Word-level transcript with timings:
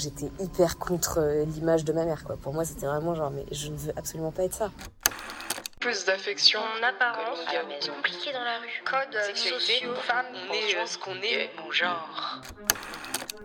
j'étais 0.00 0.30
hyper 0.40 0.78
contre 0.78 1.18
euh, 1.18 1.44
l'image 1.44 1.84
de 1.84 1.92
ma 1.92 2.04
mère. 2.04 2.24
Quoi. 2.24 2.36
Pour 2.36 2.52
moi, 2.52 2.64
c'était 2.64 2.86
vraiment 2.86 3.14
genre, 3.14 3.30
mais 3.30 3.44
je 3.52 3.68
ne 3.68 3.76
veux 3.76 3.92
absolument 3.96 4.32
pas 4.32 4.44
être 4.44 4.54
ça. 4.54 4.70
Plus 5.78 6.04
d'affection. 6.04 6.60
En 6.60 6.82
apparence, 6.86 7.38
à 7.48 7.54
la 7.54 7.64
maison. 7.64 7.92
Compliqué 7.94 8.32
dans 8.32 8.44
la 8.44 8.58
rue. 8.58 8.82
Code 8.84 9.36
sociaux, 9.36 9.94
femmes, 9.94 10.26
On 10.48 10.52
est 10.52 10.76
euh, 10.76 10.86
ce 10.86 10.98
qu'on 10.98 11.16
est 11.22 11.50
au 11.66 11.72
genre. 11.72 12.42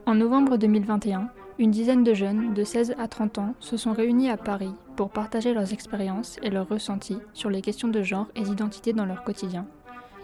En 0.05 0.15
novembre 0.15 0.57
2021, 0.57 1.29
une 1.57 1.71
dizaine 1.71 2.03
de 2.03 2.13
jeunes 2.13 2.53
de 2.53 2.63
16 2.63 2.95
à 2.97 3.07
30 3.07 3.37
ans 3.37 3.55
se 3.59 3.77
sont 3.77 3.93
réunis 3.93 4.29
à 4.29 4.37
Paris 4.37 4.73
pour 4.97 5.09
partager 5.09 5.53
leurs 5.53 5.71
expériences 5.71 6.37
et 6.41 6.49
leurs 6.49 6.67
ressentis 6.67 7.19
sur 7.33 7.49
les 7.49 7.61
questions 7.61 7.87
de 7.87 8.03
genre 8.03 8.27
et 8.35 8.41
d'identité 8.41 8.91
dans 8.93 9.05
leur 9.05 9.23
quotidien. 9.23 9.65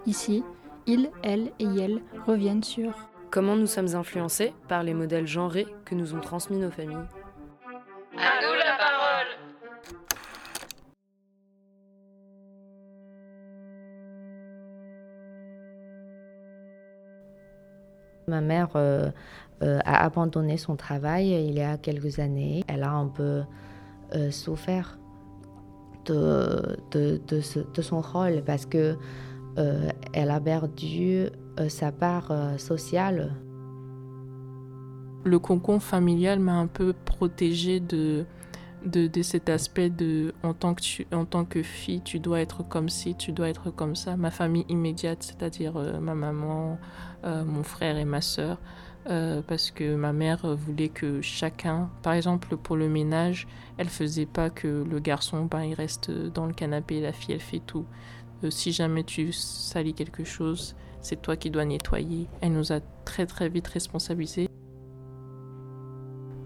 Ici, 0.05 0.43
ils, 0.88 1.09
elles 1.23 1.52
et 1.59 1.66
elles 1.79 2.02
reviennent 2.27 2.63
sur 2.63 2.93
Comment 3.32 3.55
nous 3.55 3.68
sommes 3.68 3.95
influencés 3.95 4.54
par 4.68 4.84
les 4.84 4.93
modèles 4.93 5.27
genrés 5.27 5.68
que 5.86 5.95
nous 5.95 6.14
ont 6.14 6.20
transmis 6.20 6.57
nos 6.57 6.71
familles 6.71 6.97
À 8.18 8.42
nous 8.42 8.54
la 8.54 8.78
parole. 8.78 9.28
Ma 18.28 18.42
mère 18.42 18.70
euh, 18.75 19.09
euh, 19.64 19.79
a 19.86 20.04
abandonné 20.06 20.57
son 20.57 20.75
travail 20.75 21.29
il 21.32 21.54
y 21.56 21.61
a 21.61 21.78
quelques 21.78 22.20
années. 22.20 22.64
Elle 22.68 22.84
a 22.84 22.92
un 22.92 23.07
peu 23.07 23.43
euh, 24.15 24.32
souffert 24.32 24.98
de, 26.06 26.78
de, 26.92 27.20
de 27.28 27.42
ce- 27.42 27.59
de 27.73 27.82
son 27.82 28.01
rôle 28.01 28.43
parce 28.45 28.65
que 28.65 28.95
euh, 29.57 29.89
elle 30.14 30.32
a 30.32 30.39
perdu 30.39 31.28
euh, 31.59 31.69
sa 31.69 31.92
part 31.92 32.31
euh, 32.31 32.58
sociale. 32.58 33.33
le 35.23 35.39
concon 35.39 35.80
familial 35.80 36.39
m'a 36.39 36.55
un 36.55 36.67
peu 36.67 36.94
protégée 36.94 37.80
de, 37.80 38.25
de, 38.86 39.22
cet 39.22 39.50
aspect 39.50 39.89
de 39.89 40.34
en 40.42 40.53
tant, 40.53 40.73
que 40.73 41.16
en 41.16 41.26
tant 41.26 41.45
que 41.45 41.61
fille, 41.61 42.02
tu 42.02 42.20
dois 42.20 42.42
être 42.42 42.64
comme 42.67 42.89
ci, 42.89 43.16
tu 43.16 43.31
dois 43.31 43.50
être 43.50 43.70
comme 43.72 43.95
ça. 43.95 44.17
Ma 44.17 44.31
famille 44.31 44.66
immédiate, 44.70 45.22
c'est-à-dire 45.22 45.73
ma 46.02 46.16
maman, 46.16 46.80
mon 47.23 47.61
frère 47.61 47.98
et 47.98 48.06
ma 48.06 48.22
sœur, 48.22 48.58
euh, 49.09 49.42
parce 49.48 49.72
que 49.72 49.95
ma 49.95 50.14
mère 50.14 50.45
voulait 50.56 50.89
que 50.89 51.22
chacun, 51.22 51.89
par 52.04 52.14
exemple 52.14 52.56
pour 52.56 52.76
le 52.76 52.88
ménage, 52.88 53.48
elle 53.78 53.89
faisait 53.89 54.28
pas 54.28 54.52
que 54.52 54.67
le 54.67 55.00
garçon, 55.00 55.45
ben, 55.45 55.64
il 55.64 55.73
reste 55.73 56.11
dans 56.11 56.45
le 56.45 56.54
canapé, 56.54 57.02
la 57.02 57.11
fille, 57.11 57.33
elle 57.33 57.42
fait 57.42 57.61
tout. 57.66 57.86
Euh, 58.44 58.50
si 58.50 58.72
jamais 58.72 59.03
tu 59.03 59.31
salis 59.31 59.94
quelque 59.94 60.23
chose, 60.23 60.75
c'est 61.02 61.22
toi 61.22 61.36
qui 61.36 61.50
dois 61.50 61.66
nettoyer. 61.66 62.28
Elle 62.42 62.53
nous 62.53 62.72
a 62.72 62.80
très 63.06 63.25
très 63.25 63.50
vite 63.50 63.67
responsabilisés. 63.67 64.48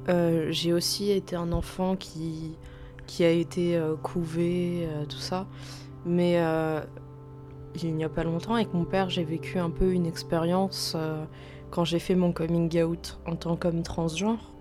Euh, 0.08 0.52
j'ai 0.52 0.74
aussi 0.74 1.12
été 1.12 1.36
un 1.36 1.52
enfant 1.52 1.96
qui, 1.96 2.58
qui 3.08 3.24
a 3.24 3.32
été 3.32 3.76
euh, 3.76 3.96
couvé, 3.96 4.88
tout 5.10 5.18
ça. 5.18 5.48
Mais 6.06 6.40
il 7.82 7.96
n'y 7.96 8.04
a 8.04 8.10
pas 8.10 8.24
longtemps, 8.24 8.54
avec 8.54 8.74
mon 8.74 8.86
père, 8.86 9.10
j'ai 9.10 9.24
vécu 9.24 9.58
un 9.58 9.72
peu 9.72 9.92
une 9.92 10.06
expérience 10.06 10.96
quand 11.72 11.84
j'ai 11.84 11.98
fait 11.98 12.14
mon 12.14 12.32
coming 12.32 12.84
out 12.84 13.20
en 13.26 13.36
tant 13.36 13.56
qu'homme 13.56 13.82
transgenre. 13.82 14.52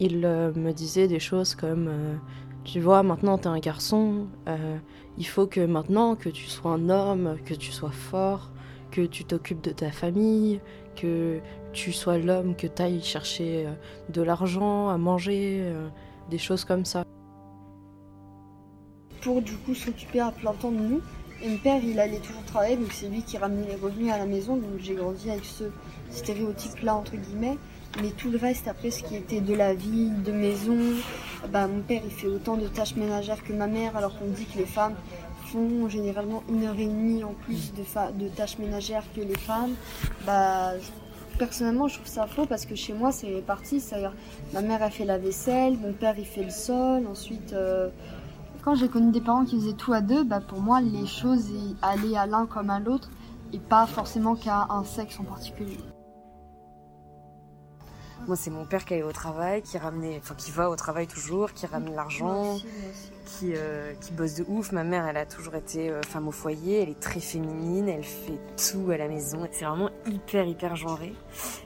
Il 0.00 0.18
me 0.18 0.72
disait 0.72 1.06
des 1.06 1.20
choses 1.20 1.54
comme 1.54 2.18
Tu 2.64 2.80
vois, 2.80 3.02
maintenant 3.02 3.38
t'es 3.38 3.46
un 3.46 3.58
garçon, 3.58 4.26
euh, 4.48 4.76
il 5.18 5.26
faut 5.26 5.46
que 5.46 5.60
maintenant 5.60 6.14
que 6.14 6.28
tu 6.28 6.46
sois 6.46 6.72
un 6.72 6.88
homme, 6.90 7.38
que 7.44 7.54
tu 7.54 7.72
sois 7.72 7.90
fort, 7.90 8.50
que 8.90 9.02
tu 9.06 9.24
t'occupes 9.24 9.62
de 9.62 9.70
ta 9.70 9.90
famille, 9.90 10.60
que 10.94 11.40
tu 11.72 11.92
sois 11.92 12.18
l'homme, 12.18 12.54
que 12.54 12.66
tu 12.66 12.82
ailles 12.82 13.02
chercher 13.02 13.66
euh, 13.66 13.72
de 14.10 14.22
l'argent, 14.22 14.88
à 14.88 14.98
manger, 14.98 15.60
euh, 15.62 15.88
des 16.30 16.38
choses 16.38 16.64
comme 16.64 16.84
ça. 16.84 17.04
pour 19.20 19.42
du 19.42 19.56
coup 19.58 19.74
s'occuper 19.74 20.20
à 20.20 20.30
plein 20.30 20.54
temps 20.54 20.72
de 20.72 20.78
nous. 20.78 21.02
Et 21.42 21.48
mon 21.48 21.56
père, 21.56 21.80
il 21.82 21.98
allait 21.98 22.18
toujours 22.18 22.44
travailler, 22.44 22.76
donc 22.76 22.92
c'est 22.92 23.08
lui 23.08 23.22
qui 23.22 23.38
ramenait 23.38 23.66
les 23.66 23.76
revenus 23.76 24.12
à 24.12 24.18
la 24.18 24.26
maison. 24.26 24.56
Donc 24.56 24.78
j'ai 24.78 24.94
grandi 24.94 25.30
avec 25.30 25.44
ce 25.44 25.64
stéréotype-là, 26.10 26.94
entre 26.94 27.16
guillemets. 27.16 27.56
Mais 28.02 28.10
tout 28.10 28.30
le 28.30 28.38
reste, 28.38 28.68
après, 28.68 28.90
ce 28.90 29.02
qui 29.02 29.16
était 29.16 29.40
de 29.40 29.54
la 29.54 29.74
vie, 29.74 30.10
de 30.10 30.32
maison, 30.32 30.76
bah, 31.48 31.66
mon 31.66 31.80
père, 31.80 32.02
il 32.04 32.10
fait 32.10 32.28
autant 32.28 32.56
de 32.56 32.68
tâches 32.68 32.94
ménagères 32.94 33.42
que 33.42 33.52
ma 33.52 33.66
mère, 33.66 33.96
alors 33.96 34.18
qu'on 34.18 34.28
dit 34.28 34.44
que 34.44 34.58
les 34.58 34.66
femmes 34.66 34.94
font 35.46 35.88
généralement 35.88 36.44
une 36.48 36.64
heure 36.64 36.78
et 36.78 36.86
demie 36.86 37.24
en 37.24 37.32
plus 37.32 37.72
de, 37.74 38.28
tâches 38.28 38.58
ménagères 38.58 39.04
que 39.16 39.20
les 39.20 39.36
femmes. 39.38 39.74
Bah, 40.26 40.72
personnellement, 41.38 41.88
je 41.88 41.94
trouve 41.94 42.06
ça 42.06 42.26
faux 42.26 42.46
parce 42.46 42.66
que 42.66 42.74
chez 42.74 42.92
moi, 42.92 43.12
c'est 43.12 43.28
réparti. 43.28 43.80
C'est-à-dire, 43.80 44.12
ma 44.52 44.60
mère, 44.60 44.82
a 44.82 44.90
fait 44.90 45.04
la 45.06 45.18
vaisselle, 45.18 45.76
mon 45.78 45.92
père, 45.92 46.14
il 46.18 46.26
fait 46.26 46.44
le 46.44 46.50
sol, 46.50 47.06
ensuite. 47.08 47.54
euh, 47.54 47.88
quand 48.62 48.74
j'ai 48.74 48.88
connu 48.88 49.10
des 49.10 49.20
parents 49.20 49.44
qui 49.44 49.58
faisaient 49.58 49.72
tout 49.72 49.92
à 49.92 50.00
deux, 50.00 50.24
bah 50.24 50.40
pour 50.40 50.60
moi, 50.60 50.80
les 50.80 51.06
choses 51.06 51.50
allaient 51.82 52.16
à 52.16 52.26
l'un 52.26 52.46
comme 52.46 52.70
à 52.70 52.78
l'autre 52.78 53.10
et 53.52 53.58
pas 53.58 53.86
forcément 53.86 54.34
qu'à 54.34 54.66
un 54.70 54.84
sexe 54.84 55.18
en 55.18 55.24
particulier. 55.24 55.78
Moi, 58.26 58.36
c'est 58.36 58.50
mon 58.50 58.64
père 58.64 58.84
qui 58.84 58.94
allait 58.94 59.02
au 59.02 59.12
travail, 59.12 59.62
qui 59.62 59.78
ramenait, 59.78 60.18
enfin, 60.22 60.34
qui 60.34 60.50
va 60.50 60.70
au 60.70 60.76
travail 60.76 61.06
toujours, 61.06 61.52
qui 61.52 61.66
ramène 61.66 61.94
l'argent, 61.94 62.58
qui, 63.24 63.52
euh, 63.54 63.92
qui 64.00 64.12
bosse 64.12 64.34
de 64.34 64.44
ouf. 64.48 64.72
Ma 64.72 64.84
mère, 64.84 65.06
elle 65.06 65.16
a 65.16 65.26
toujours 65.26 65.54
été 65.54 65.90
euh, 65.90 66.02
femme 66.02 66.28
au 66.28 66.32
foyer, 66.32 66.82
elle 66.82 66.90
est 66.90 67.00
très 67.00 67.20
féminine, 67.20 67.88
elle 67.88 68.04
fait 68.04 68.38
tout 68.56 68.90
à 68.90 68.96
la 68.96 69.08
maison. 69.08 69.48
C'est 69.52 69.64
vraiment 69.64 69.90
hyper, 70.06 70.44
hyper 70.46 70.76
genré. 70.76 71.14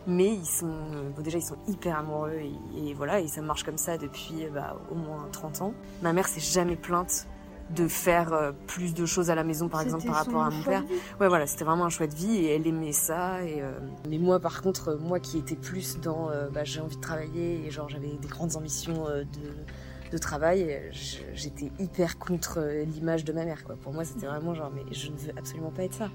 Mais 0.06 0.28
ils 0.28 0.46
sont, 0.46 0.66
euh, 0.66 1.10
bon, 1.14 1.22
déjà, 1.22 1.38
ils 1.38 1.44
sont 1.44 1.58
hyper 1.66 1.98
amoureux 1.98 2.40
et, 2.40 2.88
et 2.88 2.94
voilà, 2.94 3.20
et 3.20 3.28
ça 3.28 3.42
marche 3.42 3.64
comme 3.64 3.78
ça 3.78 3.98
depuis 3.98 4.46
bah, 4.52 4.76
au 4.90 4.94
moins 4.94 5.28
30 5.32 5.62
ans. 5.62 5.74
Ma 6.02 6.12
mère 6.12 6.28
s'est 6.28 6.40
jamais 6.40 6.76
plainte 6.76 7.26
de 7.70 7.88
faire 7.88 8.32
euh, 8.32 8.52
plus 8.66 8.92
de 8.94 9.06
choses 9.06 9.30
à 9.30 9.34
la 9.34 9.42
maison, 9.44 9.68
par 9.68 9.80
exemple, 9.80 10.04
par 10.06 10.16
rapport 10.16 10.42
à 10.44 10.50
mon 10.50 10.62
père. 10.62 10.82
vie. 10.82 10.88
Ouais, 11.20 11.28
voilà, 11.28 11.46
c'était 11.46 11.64
vraiment 11.64 11.86
un 11.86 11.90
choix 11.90 12.06
de 12.06 12.14
vie 12.14 12.36
et 12.36 12.54
elle 12.54 12.66
aimait 12.66 12.92
ça. 12.92 13.42
Et, 13.44 13.62
euh, 13.62 13.72
Mais 14.08 14.18
moi, 14.18 14.38
par 14.38 14.60
contre, 14.62 14.88
euh, 14.90 14.98
moi 14.98 15.18
qui 15.20 15.38
étais 15.38 15.56
plus 15.56 15.98
dans 16.00 16.30
euh, 16.30 16.48
bah, 16.50 16.64
j'ai 16.64 16.80
envie 16.80 16.96
de 16.96 17.00
travailler 17.00 17.66
et 17.66 17.70
genre 17.70 17.88
j'avais 17.88 18.16
des 18.20 18.28
grandes 18.28 18.56
ambitions 18.56 19.08
euh, 19.08 19.22
de, 19.24 20.10
de 20.12 20.18
travail, 20.18 20.90
j'étais 20.92 21.72
hyper 21.78 22.18
contre 22.18 22.60
l'image 22.84 23.24
de 23.24 23.32
ma 23.32 23.44
mère. 23.44 23.64
Quoi. 23.64 23.76
Pour 23.76 23.92
moi, 23.92 24.04
c'était 24.04 24.26
vraiment 24.26 24.54
genre, 24.54 24.70
mais 24.74 24.84
je 24.92 25.10
ne 25.10 25.16
veux 25.16 25.32
absolument 25.36 25.70
pas 25.70 25.84
être 25.84 25.94
ça. 25.94 26.10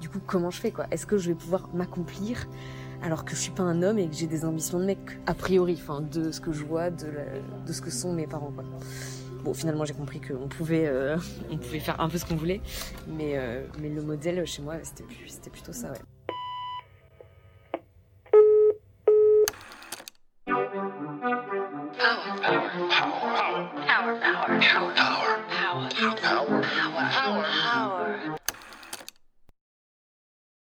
Du 0.00 0.08
coup, 0.08 0.20
comment 0.26 0.50
je 0.50 0.60
fais 0.60 0.70
quoi? 0.70 0.86
Est-ce 0.90 1.06
que 1.06 1.18
je 1.18 1.28
vais 1.30 1.34
pouvoir 1.36 1.68
m'accomplir 1.74 2.46
alors 3.02 3.24
que 3.24 3.34
je 3.34 3.40
suis 3.40 3.50
pas 3.52 3.62
un 3.62 3.82
homme 3.82 3.98
et 3.98 4.08
que 4.08 4.14
j'ai 4.14 4.26
des 4.26 4.44
ambitions 4.44 4.78
de 4.78 4.84
mec? 4.84 4.98
A 5.26 5.34
priori, 5.34 5.78
enfin 5.80 6.00
de 6.00 6.30
ce 6.30 6.40
que 6.40 6.52
je 6.52 6.64
vois, 6.64 6.90
de, 6.90 7.06
la- 7.06 7.64
de 7.66 7.72
ce 7.72 7.80
que 7.82 7.90
sont 7.90 8.12
mes 8.12 8.26
parents 8.26 8.52
quoi. 8.54 8.64
Bon, 9.44 9.52
finalement, 9.52 9.84
j'ai 9.84 9.92
compris 9.92 10.22
qu'on 10.22 10.48
pouvait, 10.48 10.86
euh, 10.86 11.18
on 11.50 11.58
pouvait 11.58 11.78
faire 11.78 12.00
un 12.00 12.08
peu 12.08 12.16
ce 12.16 12.24
qu'on 12.24 12.34
voulait, 12.34 12.62
mais, 13.06 13.36
euh, 13.36 13.66
mais 13.78 13.90
le 13.90 14.00
modèle 14.00 14.46
chez 14.46 14.62
moi, 14.62 14.76
c'était, 14.82 15.50
plutôt 15.50 15.72
ça, 15.72 15.92
ouais. 15.92 15.98